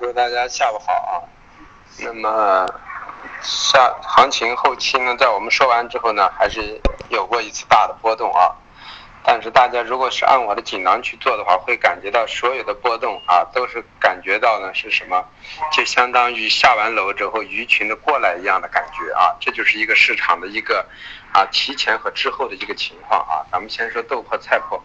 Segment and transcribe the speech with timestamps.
[0.00, 1.20] 各位大家下午好啊。
[1.98, 2.66] 那么
[3.42, 6.80] 下行情后期呢，在我们说完之后呢，还是
[7.10, 8.56] 有过一次大的波动啊。
[9.22, 15.22] 但是大家如果是按我的锦囊去做的话，会感觉到所有的波动啊，都是感觉到呢是什么？
[15.70, 19.36] 就相当于下完楼之后鱼群的过来一样的感觉啊。
[19.38, 20.86] 这就是一个市场的一个
[21.34, 23.44] 啊提前和之后的一个情况啊。
[23.52, 24.80] 咱们先说豆粕菜粕。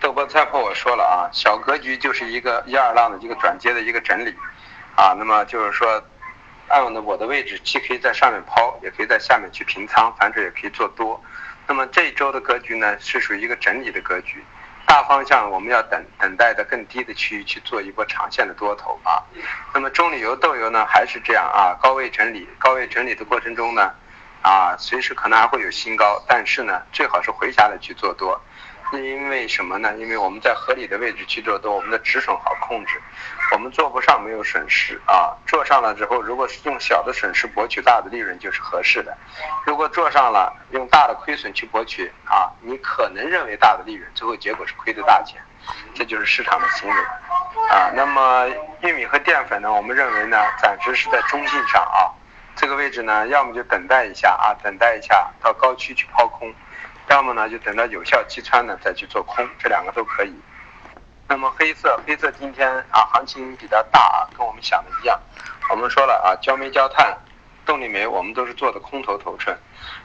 [0.00, 4.34] 豆粕菜粕我说了啊，小格局就是一个一二浪的一个转接的一个整理，
[4.96, 6.02] 啊，那么就是说，
[6.68, 11.22] 按我的我的位置，既可以在上面抛，也可以在下面去平仓，反正也可以做多。
[11.66, 14.42] 那么这一周的格局呢，是属于一个整理的格局，
[14.86, 19.20] 大方向我们要等等待的更低的区域去做一波长线的多头啊。
[19.74, 23.92] 那么中旅游豆油呢，还是这样啊，高位整理，高位整理的过程中呢，
[24.40, 28.40] 啊，随时可能还会有新高，但是呢，最好是回下来去做多。
[28.92, 29.96] 因为什么呢？
[29.98, 33.00] 因为我们在合理的位置去做多，我们的止损好控制，
[33.52, 35.32] 我们做不上没有损失啊。
[35.46, 39.16] 做上了之后，如果是用小的损失博取大的利润，就是合适的。
[39.64, 45.40] 如果做上了，用大的亏损去博取啊，你可能认为大的利润，最后结果是亏的大钱，
[45.94, 46.96] 这就是市场的行为
[47.70, 47.92] 啊。
[47.94, 48.48] 那么
[48.82, 49.72] 玉米和淀粉呢？
[49.72, 52.10] 我们认为呢，暂时是在中性上啊，
[52.56, 56.52] 这个位置呢，要么就等待一下啊，等待一下到高区去抛空。
[57.10, 60.32] 要么呢，就等到有效击穿呢，再去做空，这两个都可以。
[61.26, 65.20] 那么黑色，黑色今天啊，行情比较大啊，跟我们想的一样。
[65.70, 67.18] 我们说了啊，焦煤、焦炭、
[67.66, 69.58] 动力煤，我们都是做的空头头寸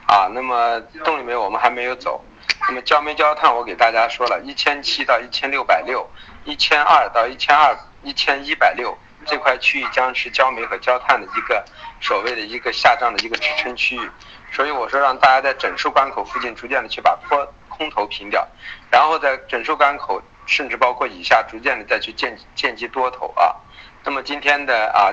[0.08, 0.26] 啊。
[0.32, 2.24] 那么动力煤我们还没有走。
[2.68, 6.10] 那么焦煤、焦炭，我给大家说了，一千七到一千六百六，
[6.44, 11.64] 一千二到一千二、一千一百六这块区域将是焦煤和焦炭的一个
[12.00, 14.10] 所谓的一个下降的一个支撑区域。
[14.56, 18.48] 所以我说让大家在整数关口附近逐渐的去把多空头平掉，
[18.90, 23.54] 然后在整数关口甚至包括以下逐渐的再去建建机多头啊。
[24.02, 25.12] 那么今天的啊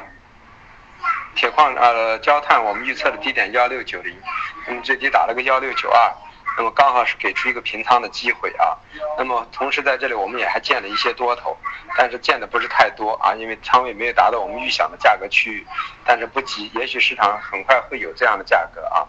[1.36, 4.16] 铁矿呃焦炭我们预测的低点幺六九零，
[4.66, 6.10] 那么最低打了个幺六九二，
[6.58, 8.78] 那么刚好是给出一个平仓的机会啊。
[9.18, 11.58] 那么同时在这里我们也还建了一些多头，
[11.98, 15.68] 但是建的不是太多啊，因为仓位没有达到我们预想的价格区域，
[16.06, 19.06] 但是不急，也许市场很快会有这样的价格啊。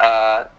[0.00, 0.50] 呃，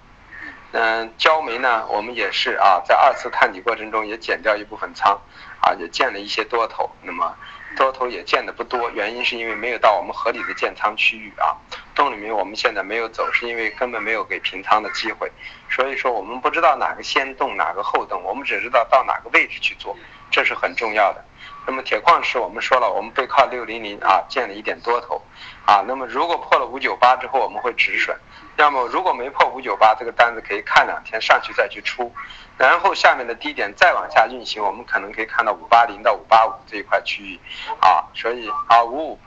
[0.71, 5.19] 嗯，焦煤呢，我们也是啊，在二次探底过程中也减掉一部分仓，
[5.61, 7.35] 啊，也建了一些多头，那么
[7.75, 11.57] 多头也建的不多，原因是因为没有到我们合理的建仓区域啊。
[11.95, 15.31] 洞里面我们现在没有走，是因为根本没有给平仓的机会，
[15.71, 19.97] 所以说我们不知道哪个先动，哪个后动，我们只知道到哪个位置去做，
[20.31, 21.23] 这是很重要的。
[21.67, 25.21] 那么铁矿石我们说了，我们背靠六零零啊，建了一点多头，
[25.65, 28.17] 啊，那么如果破了五九八之后，我们会止损。
[28.57, 32.11] 要么如果没破五九八，这个单子可以看两天上去再去出，
[32.57, 37.39] 然后下面的低点再往下运行，我们可能可以看到五八零到五八五这一块区域，
[37.79, 39.19] 啊，所以啊五五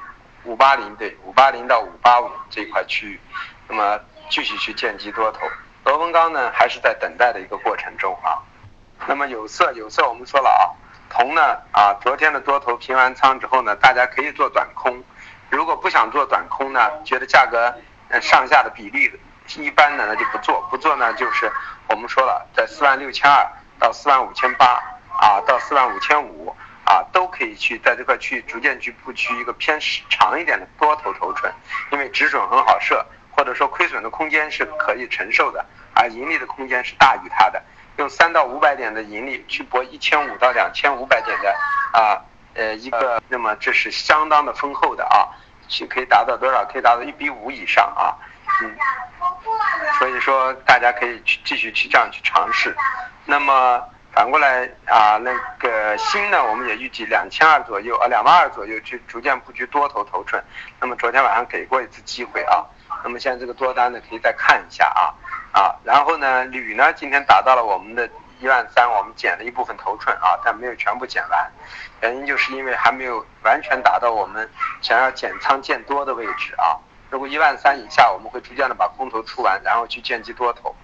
[0.45, 3.21] 五八零对五八零到五八五这一块区域，
[3.69, 3.99] 那么
[4.29, 5.41] 继续去建机多头。
[5.85, 8.43] 螺纹钢呢还是在等待的一个过程中啊。
[9.07, 10.65] 那么有色有色我们说了啊，
[11.17, 15.03] 铜呢啊昨天的多头平完仓之后呢，大家可以做短空，
[15.49, 17.73] 如果不想做短空呢，觉得价格。
[18.21, 19.11] 上下的比例
[19.57, 21.51] 一般的那就不做，不做呢就是
[21.89, 23.45] 我们说了，在四万六千二
[23.77, 24.81] 到四万五千八
[25.19, 26.55] 啊，到四万五千五
[26.85, 31.53] 啊，都可以去在这块去逐渐去布局一个偏长一点的多头头寸，
[31.91, 35.65] 因为止损很好设，或者说亏损的空间是可以承受的，
[35.95, 37.61] 而盈利的空间是大于它的，
[37.97, 41.57] 用三到五百点的盈利去博一千五到两千五百点的
[41.93, 42.21] 啊
[42.55, 45.29] 呃一个，那么这是相当的丰厚的啊。
[45.67, 46.63] 去可以达到多少？
[46.67, 48.13] 可以达到一比五以上啊，
[48.61, 48.77] 嗯，
[49.99, 52.77] 所以说大家可以去继续去这样去尝试。
[53.25, 60.45] 那么反过来啊，那个新呢，我们也预计两千二左右啊，两万二左右去逐渐布局多头头寸。
[60.79, 62.63] 那么昨天晚上给过一次机会啊，
[63.03, 65.15] 那么现在这个多单呢，可以再看一下啊
[65.53, 68.09] 啊，然后呢，铝呢今天达到了我们的。
[68.41, 71.51] 一万三，我们减了一部分头寸啊，但没有全部减完，
[72.03, 74.47] 原因就是因为还没有完全达到我们
[74.83, 76.77] 想要减仓见多的位置啊。
[77.09, 80.75] 如果一万三以下，我们会逐渐的把空头出完，然后去见机多头。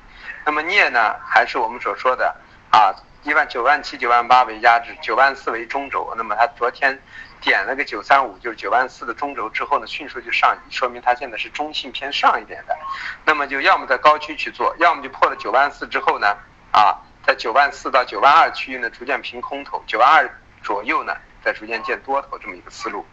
[0.46, 2.34] 那么镍呢，还是我们所说的
[2.70, 2.94] 啊，
[3.24, 6.14] 一万九万七、九万八为压制，九万四为中轴。
[6.16, 6.98] 那么它昨天
[7.40, 12.76] 点了个九三五，就是九万四的中轴之后呢，迅速就上移，说明它现在是中性偏上一点的。
[13.24, 16.36] 那么就要么在高区去做，要么就破了九万四之后呢，
[16.72, 16.98] 啊。
[17.22, 21.14] 在九万四到九万二区域呢，逐渐平空头；九万二左右呢，
[21.44, 23.06] 再逐渐见多头这么一个思路。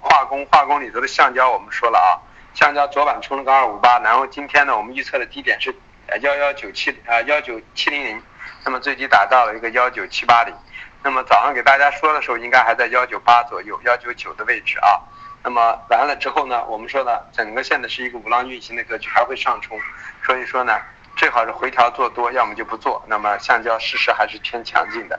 [0.00, 2.22] 化工化工里头的橡胶，我们说了啊，
[2.54, 5.74] 橡胶昨晚冲了个二五八，然后今天呢，我们预测的低点是
[6.06, 8.22] 呃幺幺九七啊幺九七零零，
[8.64, 10.54] 那么最低达到了一个幺九七八零。
[11.02, 15.00] 那么早上给大家说的时候，应该还在幺九八左右、幺九九的位置啊。
[15.42, 19.78] 那么完了之后呢，我们说呢，整个现在是一个五浪运行的格局，还会上冲，
[20.24, 20.76] 所以说呢，
[21.16, 23.02] 最好是回调做多，要么就不做。
[23.06, 25.18] 那么橡胶事实还是偏强劲的。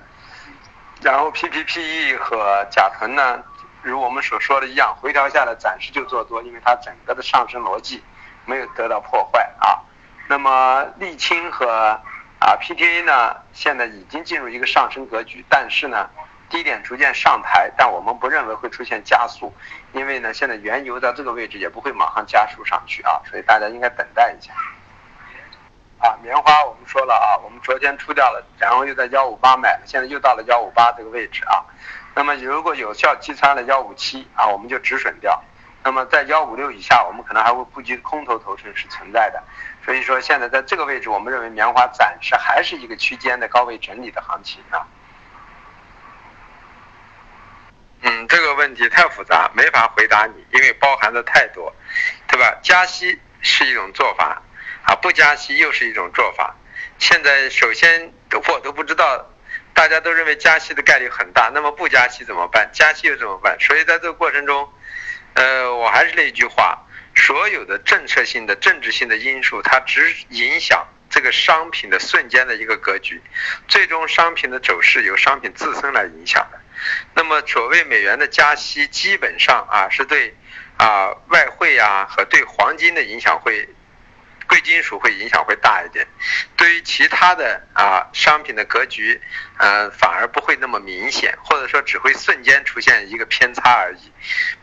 [1.01, 3.41] 然后 PPPE 和甲醇呢，
[3.81, 8.03] 如我们所说的一样，回调下来暂时就做多，因为它整个的上升逻辑
[8.45, 9.79] 没有得到破坏啊。
[10.27, 11.97] 那么沥青和
[12.39, 16.09] 啊 PTA 呢，现在已经进入一个上升格局，但是呢，
[16.49, 19.53] 低点逐渐上抬，但我们不认为会出现加速，
[19.91, 24.53] 因为呢，现在原油在这个位置也不会马上加速上去啊，所以大家应该等待一下。
[25.99, 31.61] 啊，棉花我们说了啊，我们昨天出掉了，然后又在幺五八买了，现在又到了幺五八这个位置啊。
[32.15, 35.43] 那么如果有效击穿了幺五七啊，我们就止损掉。
[35.83, 39.41] 那么在幺五六以下，我们可能还会布局空头头寸是存在的。
[39.85, 44.85] 所以说现在在这个位置，我们认为棉花暂时还是一个区间的高位整理的行情啊。
[48.01, 51.73] 嗯，这个问题太复杂，没法回答你，因为包含的太多，
[52.27, 52.57] 对吧？
[52.61, 54.41] 加息是一种做法。
[54.83, 56.55] 啊，不加息又是一种做法。
[56.97, 59.25] 现在首先我都不知道，
[59.73, 62.69] 大家都认为加息的概率很大，那么不加息怎么办？
[62.73, 63.57] 加息又怎么办？
[63.59, 64.67] 所以在这个过程中，
[65.39, 73.21] 呃，我还是那句话，所有的政策性的、政治性的因素，它只影响这个商品的瞬间的一个格局，
[73.65, 76.59] 最终商品的走势由商品自身来影响的。
[77.13, 80.35] 那么所谓美元的加息，基本上啊是对
[80.75, 83.69] 啊外汇啊和对黄金的影响会。
[84.49, 86.05] 贵金属会影响会大一点，
[86.57, 89.21] 对于其他的啊商品的格局，
[89.57, 94.11] 呃反而不会那么明显，或者说只会瞬间出现一个偏差而已。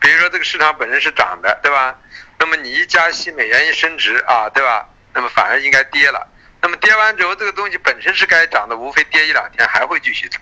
[0.01, 1.97] 比如说这个市场本身是涨的，对吧？
[2.37, 4.89] 那么你一加息，美元一升值啊，对吧？
[5.13, 6.27] 那么反而应该跌了。
[6.61, 10.41] 那么跌完之后，这个东西本身是该涨的，无非跌一两天还会继续涨，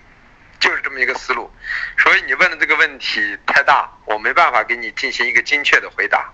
[0.60, 1.54] 就是这么一个思路。
[2.00, 6.34] 所以你问的这个问题太大，我没办法给你进行一个精确的回答，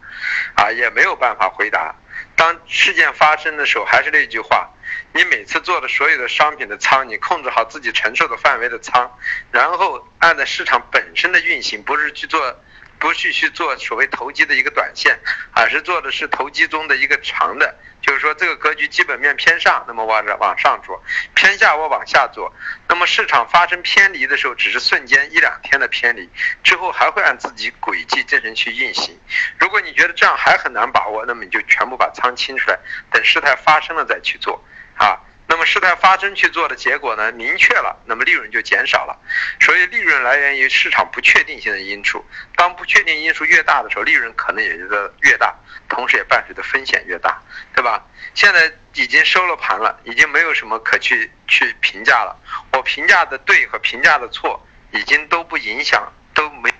[0.55, 1.93] 啊，也没有办法回答。
[2.41, 4.67] 当事件发生的时候，还是那句话，
[5.13, 9.15] 你每次做的所有的商品的仓，你控制好自己承受的范围的仓，
[9.51, 12.59] 然后按照市场本身的运行，不是去做。
[13.01, 15.19] 不是去做所谓投机的一个短线，
[15.53, 21.03] 而是做的是投机中的一个长的，就是说这个格局基本面偏上，那么往往上做，
[21.33, 22.53] 偏下我往下做，
[22.87, 26.29] 那么市场发生偏离的时候，只是瞬间一两天的偏离，
[26.63, 29.19] 之后还会按自己轨迹进行去运行。
[29.57, 32.77] 如果你觉得这样还很难把握，那么你就全部把仓清出来，
[33.11, 34.63] 等事态发生了再去做，
[34.95, 35.19] 啊。
[35.51, 39.19] 那么事态发生去做的结果呢，明确了，那么利润就减少了。
[39.59, 42.25] 所以利润来源于市场不确定性的因素，
[42.55, 44.85] 当不确定因素越大的时候，利润可能也就
[45.19, 45.53] 越大，
[45.89, 47.37] 同时也伴随着风险越大，
[47.75, 48.01] 对吧？
[48.33, 52.33] 现在已经收了盘了，已经没有什么可去去评价了。
[52.71, 56.01] 我评价的对和评价的错，已经都不影响
[56.33, 56.70] 都没